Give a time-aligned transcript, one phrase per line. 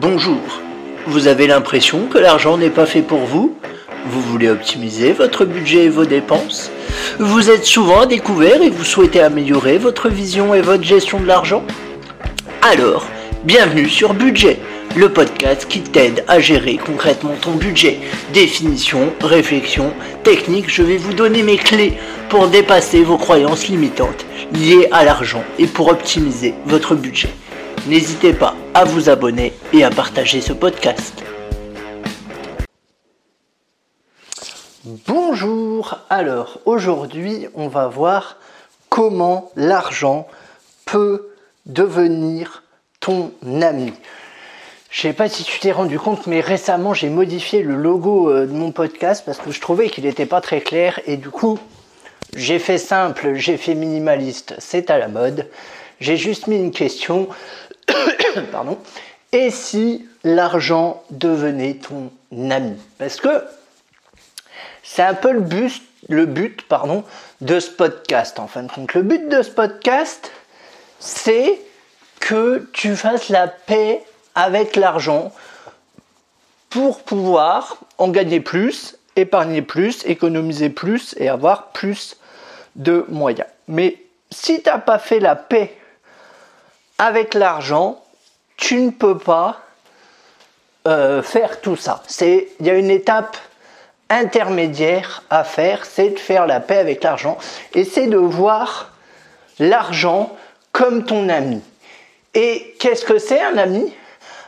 [0.00, 0.40] Bonjour.
[1.06, 3.54] Vous avez l'impression que l'argent n'est pas fait pour vous?
[4.06, 6.70] Vous voulez optimiser votre budget et vos dépenses?
[7.18, 11.26] Vous êtes souvent à découvert et vous souhaitez améliorer votre vision et votre gestion de
[11.26, 11.62] l'argent?
[12.62, 13.08] Alors,
[13.44, 14.58] bienvenue sur Budget,
[14.96, 17.98] le podcast qui t'aide à gérer concrètement ton budget.
[18.32, 19.92] Définition, réflexion,
[20.24, 21.92] technique, je vais vous donner mes clés
[22.30, 24.24] pour dépasser vos croyances limitantes
[24.54, 27.28] liées à l'argent et pour optimiser votre budget.
[27.86, 31.24] N'hésitez pas à vous abonner et à partager ce podcast.
[34.84, 38.36] Bonjour, alors aujourd'hui on va voir
[38.90, 40.28] comment l'argent
[40.84, 41.30] peut
[41.64, 42.64] devenir
[43.00, 43.94] ton ami.
[44.90, 48.46] Je sais pas si tu t'es rendu compte, mais récemment j'ai modifié le logo euh,
[48.46, 51.58] de mon podcast parce que je trouvais qu'il n'était pas très clair et du coup
[52.36, 55.48] j'ai fait simple, j'ai fait minimaliste, c'est à la mode.
[56.00, 57.28] J'ai juste mis une question.
[58.52, 58.78] Pardon.
[59.32, 62.76] Et si l'argent devenait ton ami?
[62.98, 63.44] Parce que
[64.82, 67.04] c'est un peu le but, le but pardon,
[67.40, 68.94] de ce podcast en fin de compte.
[68.94, 70.32] Le but de ce podcast,
[70.98, 71.60] c'est
[72.18, 74.02] que tu fasses la paix
[74.34, 75.32] avec l'argent
[76.68, 82.16] pour pouvoir en gagner plus, épargner plus, économiser plus et avoir plus
[82.76, 83.48] de moyens.
[83.68, 83.96] Mais
[84.30, 85.76] si tu n'as pas fait la paix
[87.00, 87.98] avec l'argent,
[88.58, 89.62] tu ne peux pas
[90.86, 92.02] euh, faire tout ça.
[92.20, 93.38] Il y a une étape
[94.10, 97.38] intermédiaire à faire, c'est de faire la paix avec l'argent
[97.74, 98.92] et c'est de voir
[99.58, 100.36] l'argent
[100.72, 101.62] comme ton ami.
[102.34, 103.94] Et qu'est-ce que c'est un ami?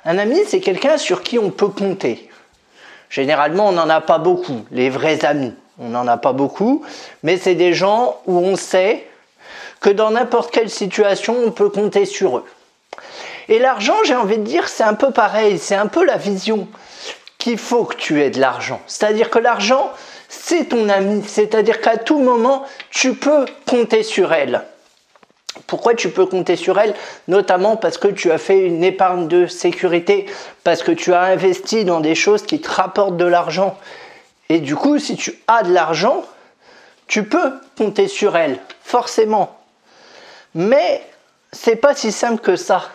[0.04, 2.28] Un ami, c'est quelqu'un sur qui on peut compter.
[3.08, 5.54] Généralement, on n'en a pas beaucoup, les vrais amis.
[5.78, 6.84] On n'en a pas beaucoup,
[7.22, 9.06] mais c'est des gens où on sait
[9.82, 12.44] que dans n'importe quelle situation, on peut compter sur eux.
[13.48, 16.68] Et l'argent, j'ai envie de dire, c'est un peu pareil, c'est un peu la vision
[17.38, 18.80] qu'il faut que tu aies de l'argent.
[18.86, 19.90] C'est-à-dire que l'argent,
[20.28, 24.62] c'est ton ami, c'est-à-dire qu'à tout moment, tu peux compter sur elle.
[25.66, 26.94] Pourquoi tu peux compter sur elle?
[27.26, 30.26] Notamment parce que tu as fait une épargne de sécurité,
[30.62, 33.76] parce que tu as investi dans des choses qui te rapportent de l'argent.
[34.48, 36.22] Et du coup, si tu as de l'argent,
[37.08, 39.58] tu peux compter sur elle, forcément.
[40.54, 41.02] Mais
[41.52, 42.90] c'est pas si simple que ça.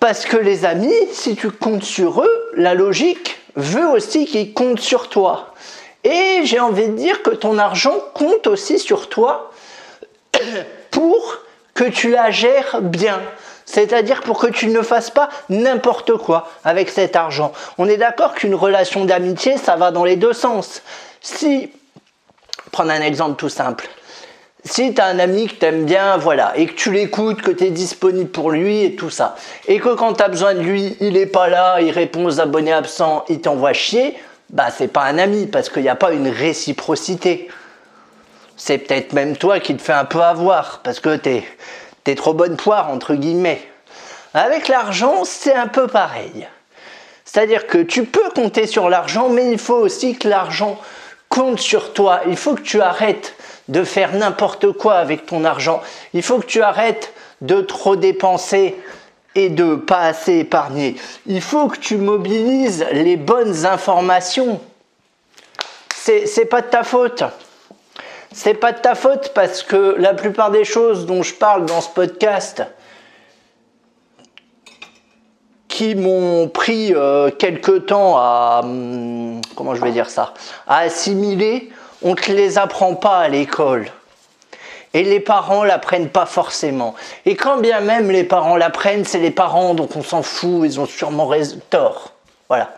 [0.00, 4.80] Parce que les amis, si tu comptes sur eux, la logique veut aussi qu'ils comptent
[4.80, 5.54] sur toi.
[6.02, 9.50] Et j'ai envie de dire que ton argent compte aussi sur toi
[10.90, 11.38] pour
[11.72, 13.20] que tu la gères bien.
[13.64, 17.52] C'est-à-dire pour que tu ne fasses pas n'importe quoi avec cet argent.
[17.78, 20.82] On est d'accord qu'une relation d'amitié, ça va dans les deux sens.
[21.22, 21.72] Si,
[22.70, 23.88] prendre un exemple tout simple,
[24.64, 27.50] si tu as un ami que tu aimes bien, voilà, et que tu l'écoutes, que
[27.50, 29.36] tu es disponible pour lui et tout ça,
[29.68, 32.40] et que quand tu as besoin de lui, il n'est pas là, il répond aux
[32.40, 34.16] abonnés absents, il t'envoie chier,
[34.50, 37.48] bah c'est pas un ami parce qu'il n'y a pas une réciprocité.
[38.56, 41.42] C'est peut-être même toi qui te fais un peu avoir parce que tu
[42.06, 43.60] es, trop bonne poire, entre guillemets.
[44.32, 46.46] Avec l'argent, c'est un peu pareil.
[47.24, 50.78] C'est-à-dire que tu peux compter sur l'argent, mais il faut aussi que l'argent
[51.34, 52.20] compte sur toi.
[52.28, 53.34] Il faut que tu arrêtes
[53.68, 55.82] de faire n'importe quoi avec ton argent.
[56.12, 58.76] Il faut que tu arrêtes de trop dépenser
[59.34, 60.94] et de pas assez épargner.
[61.26, 64.60] Il faut que tu mobilises les bonnes informations.
[65.92, 67.24] C'est, c'est pas de ta faute.
[68.32, 71.80] C'est pas de ta faute parce que la plupart des choses dont je parle dans
[71.80, 72.62] ce podcast,
[75.74, 80.32] qui m'ont pris euh, quelque temps à hum, comment je vais dire ça
[80.68, 81.68] à assimiler
[82.04, 83.90] on te les apprend pas à l'école.
[84.92, 86.94] Et les parents l'apprennent pas forcément.
[87.26, 90.78] Et quand bien même les parents l'apprennent, c'est les parents, donc on s'en fout, ils
[90.78, 91.32] ont sûrement
[91.70, 92.12] tort.
[92.48, 92.70] Voilà.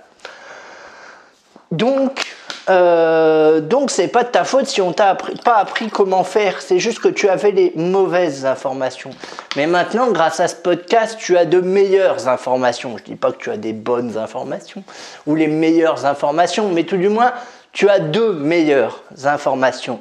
[1.72, 2.24] Donc,
[2.68, 6.60] euh, donc c'est pas de ta faute si on t'a pas appris comment faire.
[6.60, 9.10] C'est juste que tu avais les mauvaises informations.
[9.56, 12.96] Mais maintenant, grâce à ce podcast, tu as de meilleures informations.
[12.98, 14.82] Je dis pas que tu as des bonnes informations
[15.26, 17.32] ou les meilleures informations, mais tout du moins,
[17.72, 20.00] tu as deux meilleures informations.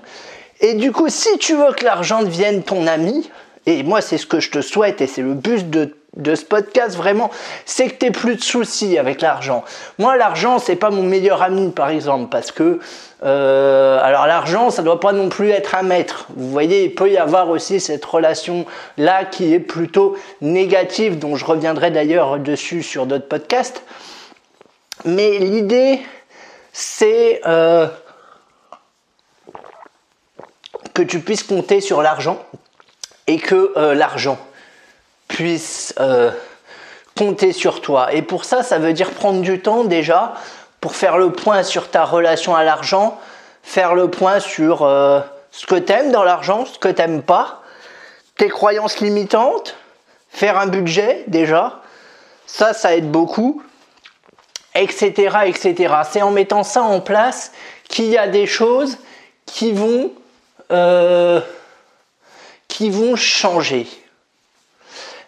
[0.62, 3.30] Et du coup, si tu veux que l'argent devienne ton ami,
[3.66, 6.96] et moi c'est ce que je te souhaite et c'est le but de, ce podcast
[6.96, 7.30] vraiment,
[7.66, 9.64] c'est que tu plus de soucis avec l'argent.
[10.00, 12.80] Moi l'argent c'est pas mon meilleur ami par exemple parce que
[13.24, 16.28] euh, alors l'argent ça doit pas non plus être un maître.
[16.36, 18.66] Vous voyez, il peut y avoir aussi cette relation
[18.98, 23.84] là qui est plutôt négative dont je reviendrai d'ailleurs dessus sur d'autres podcasts.
[25.04, 26.02] Mais l'idée
[26.72, 27.88] c'est euh,
[30.94, 32.38] que tu puisses compter sur l'argent
[33.27, 34.38] et que euh, l'argent
[35.27, 36.31] puisse euh,
[37.18, 38.13] compter sur toi.
[38.13, 40.33] Et pour ça, ça veut dire prendre du temps déjà
[40.81, 43.19] pour faire le point sur ta relation à l'argent,
[43.63, 47.24] faire le point sur euh, ce que tu aimes dans l'argent, ce que tu n'aimes
[47.24, 47.63] pas,
[48.38, 49.75] tes croyances limitantes,
[50.30, 51.81] faire un budget déjà.
[52.45, 53.63] Ça, ça aide beaucoup,
[54.75, 55.38] etc.
[55.45, 55.95] etc.
[56.10, 57.51] C'est en mettant ça en place
[57.88, 59.00] qu'il y a des choses
[59.48, 60.12] qui vont,
[62.75, 63.88] qui vont changer.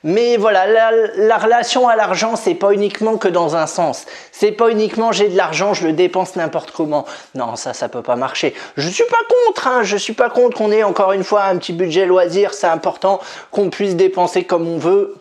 [0.04, 0.68] Mais voilà,
[1.16, 4.06] la, relation à l'argent, c'est pas uniquement que dans un sens.
[4.34, 7.06] C'est pas uniquement j'ai de l'argent, je le dépense n'importe comment.
[7.36, 8.54] Non, ça, ça peut pas marcher.
[8.76, 11.58] Je suis pas contre, hein, je suis pas contre qu'on ait encore une fois un
[11.58, 12.54] petit budget loisir.
[12.54, 15.16] C'est important qu'on puisse dépenser comme on veut.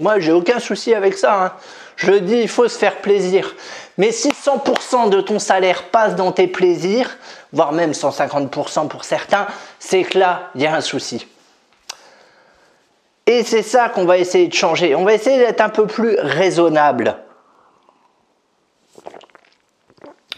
[0.00, 1.44] moi, j'ai aucun souci avec ça.
[1.44, 1.52] Hein.
[1.94, 3.54] Je dis, il faut se faire plaisir.
[3.96, 7.16] Mais si 100% de ton salaire passe dans tes plaisirs,
[7.52, 9.46] voire même 150% pour certains,
[9.78, 11.26] c'est que là, il y a un souci.
[13.30, 14.96] Et c'est ça qu'on va essayer de changer.
[14.96, 17.14] On va essayer d'être un peu plus raisonnable.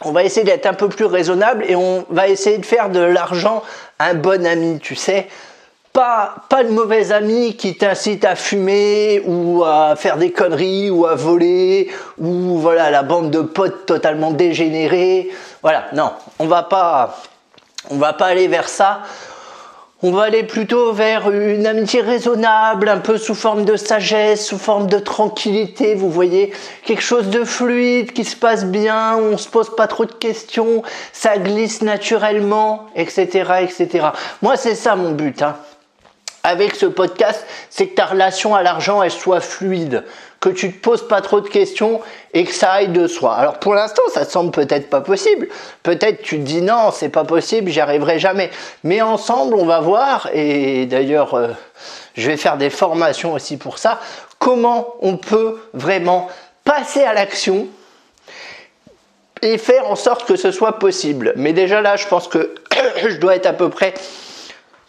[0.02, 3.00] On va essayer d'être un peu plus raisonnable et on va essayer de faire de
[3.00, 3.62] l'argent
[3.98, 5.28] un bon ami, tu sais.
[5.94, 11.06] Pas, pas de mauvais ami qui t'incite à fumer ou à faire des conneries ou
[11.06, 15.30] à voler ou voilà la bande de potes totalement dégénérés.
[15.62, 17.16] Voilà, non, on va pas
[17.90, 19.00] on va pas aller vers ça
[20.02, 24.58] on va aller plutôt vers une amitié raisonnable, un peu sous forme de sagesse, sous
[24.58, 26.52] forme de tranquillité, vous voyez,
[26.84, 30.82] quelque chose de fluide, qui se passe bien, on se pose pas trop de questions,
[31.12, 34.08] ça glisse naturellement, etc., etc.
[34.42, 35.42] Moi, c'est ça mon but.
[35.42, 35.56] Hein
[36.44, 40.04] avec ce podcast, c'est que ta relation à l'argent, elle soit fluide,
[40.40, 42.00] que tu te poses pas trop de questions
[42.34, 43.34] et que ça aille de soi.
[43.34, 45.48] Alors pour l'instant, ça semble peut-être pas possible.
[45.84, 48.50] Peut-être tu te dis non, c'est pas possible, j'y arriverai jamais.
[48.82, 51.48] Mais ensemble, on va voir, et d'ailleurs, euh,
[52.14, 54.00] je vais faire des formations aussi pour ça,
[54.40, 56.28] comment on peut vraiment
[56.64, 57.68] passer à l'action
[59.42, 61.32] et faire en sorte que ce soit possible.
[61.36, 62.54] Mais déjà là, je pense que
[63.08, 63.94] je dois être à peu près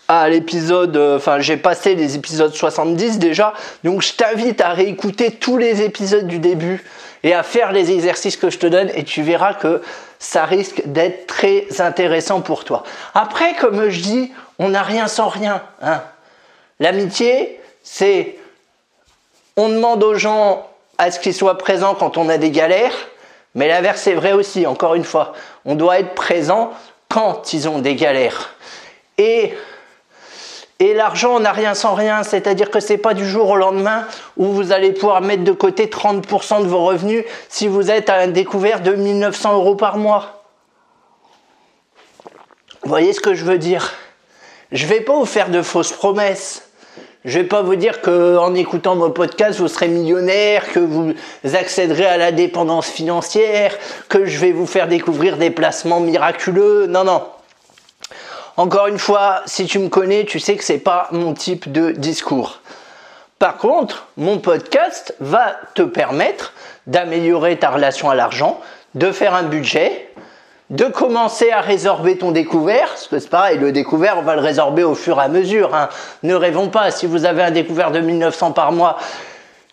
[0.07, 3.53] à l'épisode, euh, enfin j'ai passé les épisodes 70 déjà,
[3.83, 6.83] donc je t'invite à réécouter tous les épisodes du début
[7.23, 9.81] et à faire les exercices que je te donne et tu verras que
[10.19, 12.83] ça risque d'être très intéressant pour toi.
[13.13, 15.61] Après, comme je dis, on n'a rien sans rien.
[15.81, 16.01] Hein.
[16.79, 18.37] L'amitié, c'est
[19.55, 20.67] on demande aux gens
[20.97, 22.95] à ce qu'ils soient présents quand on a des galères,
[23.55, 25.33] mais l'inverse est vrai aussi, encore une fois.
[25.65, 26.71] On doit être présent
[27.09, 28.55] quand ils ont des galères.
[29.17, 29.53] Et
[30.83, 34.05] et l'argent, n'a rien sans rien, c'est-à-dire que c'est pas du jour au lendemain
[34.37, 38.15] où vous allez pouvoir mettre de côté 30% de vos revenus si vous êtes à
[38.15, 40.43] un découvert de 1900 euros par mois.
[42.83, 43.93] Vous voyez ce que je veux dire?
[44.71, 46.69] Je vais pas vous faire de fausses promesses.
[47.23, 51.13] Je vais pas vous dire qu'en écoutant mon podcast, vous serez millionnaire, que vous
[51.53, 53.77] accéderez à la dépendance financière,
[54.09, 56.87] que je vais vous faire découvrir des placements miraculeux.
[56.87, 57.21] Non, non.
[58.55, 61.89] Encore une fois, si tu me connais, tu sais que c'est pas mon type de
[61.91, 62.59] discours.
[63.39, 66.53] Par contre, mon podcast va te permettre
[66.85, 68.61] d'améliorer ta relation à l'argent,
[68.93, 70.07] de faire un budget,
[70.69, 74.41] de commencer à résorber ton découvert, parce que c'est pareil, le découvert, on va le
[74.41, 75.73] résorber au fur et à mesure.
[75.73, 75.89] Hein.
[76.21, 78.97] Ne rêvons pas, si vous avez un découvert de 1900 par mois,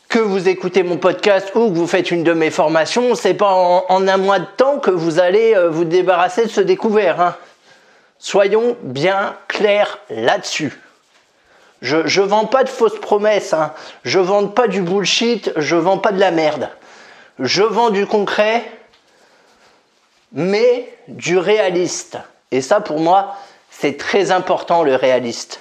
[0.08, 3.52] que vous écoutez mon podcast ou que vous faites une de mes formations, c'est pas
[3.52, 7.20] en, un mois de temps que vous allez euh, vous débarrasser de ce découvert.
[7.20, 7.36] Hein.
[8.20, 10.78] Soyons bien clairs là-dessus.
[11.80, 13.72] Je ne vends pas de fausses promesses, hein.
[14.04, 16.68] je ne vends pas du bullshit, je ne vends pas de la merde.
[17.38, 18.70] Je vends du concret,
[20.32, 22.18] mais du réaliste.
[22.50, 23.36] Et ça, pour moi,
[23.70, 25.60] c'est très important, le réaliste.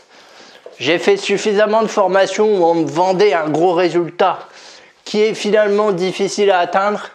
[0.77, 4.39] J'ai fait suffisamment de formations où on me vendait un gros résultat
[5.05, 7.09] qui est finalement difficile à atteindre,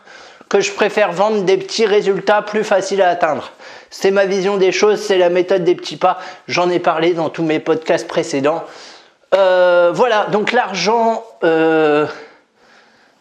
[0.61, 3.53] je préfère vendre des petits résultats plus faciles à atteindre.
[3.91, 6.19] C'est ma vision des choses, c'est la méthode des petits pas.
[6.49, 8.65] J'en ai parlé dans tous mes podcasts précédents.
[9.35, 12.07] Euh, voilà, donc l'argent euh,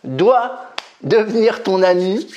[0.03, 0.65] doit
[1.01, 2.27] devenir ton ami.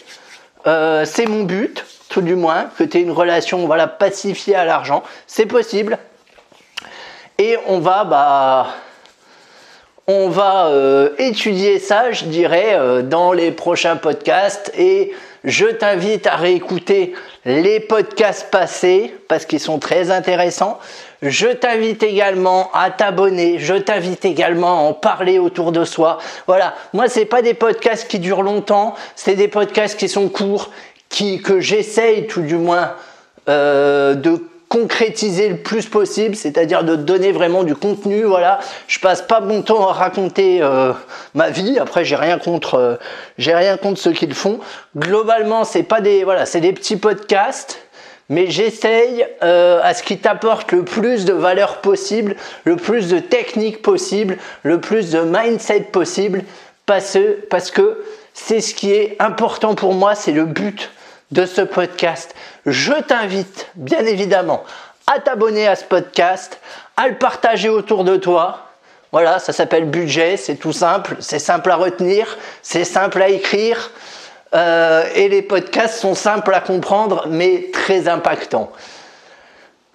[0.67, 4.65] Euh, c'est mon but, tout du moins, que tu aies une relation voilà, pacifiée à
[4.65, 5.03] l'argent.
[5.27, 5.99] C'est possible.
[7.39, 8.69] Et on va, bah,
[10.07, 10.71] on va
[11.19, 14.73] étudier ça, je dirais, dans les prochains podcasts.
[14.79, 15.13] Et
[15.47, 20.79] je t'invite à réécouter les podcasts passés parce qu'ils sont très intéressants.
[21.23, 23.59] Je t'invite également à t'abonner.
[23.59, 26.19] Je t'invite également à en parler autour de soi.
[26.47, 26.75] Voilà.
[26.93, 28.95] Moi, c'est pas des podcasts qui durent longtemps.
[29.15, 30.71] C'est des podcasts qui sont courts,
[31.09, 32.93] qui, que j'essaye tout du moins
[33.49, 38.25] euh, de concrétiser le plus possible, c'est-à-dire de donner vraiment du contenu.
[38.25, 38.59] Voilà,
[38.89, 40.93] je passe pas mon temps à raconter euh,
[41.35, 41.79] ma vie.
[41.79, 42.97] Après, j'ai rien contre, euh,
[43.39, 44.59] j'ai rien contre ceux qui le font.
[44.97, 47.81] Globalement, c'est pas des, voilà, c'est des petits podcasts.
[48.29, 53.21] Mais j'essaye euh, à ce qui t'apporte le plus de valeur possible, le plus de
[53.21, 56.43] technique possible, le plus de mindset possible,
[56.87, 57.17] parce,
[57.51, 58.03] parce que
[58.35, 60.91] c'est ce qui est important pour moi, c'est le but
[61.31, 62.35] de ce podcast.
[62.65, 64.65] Je t'invite, bien évidemment,
[65.07, 66.61] à t'abonner à ce podcast,
[66.97, 68.71] à le partager autour de toi.
[69.13, 73.91] Voilà, ça s'appelle budget, c'est tout simple, c'est simple à retenir, c'est simple à écrire.
[74.55, 78.71] Euh, et les podcasts sont simples à comprendre, mais très impactants.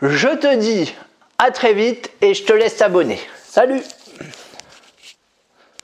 [0.02, 0.94] Je te dis
[1.38, 3.20] à très vite et je te laisse t'abonner.
[3.48, 3.82] Salut